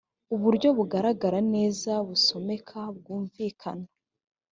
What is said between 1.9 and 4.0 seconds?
busomeka bwumvikana